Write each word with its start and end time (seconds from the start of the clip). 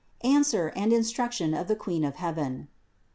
ANSWER 0.23 0.73
AND 0.75 0.91
INSTRUCTION 0.91 1.53
OF 1.53 1.67
THE 1.67 1.75
QUEEN 1.75 2.03
OF 2.03 2.15
HEAVEN. 2.15 2.69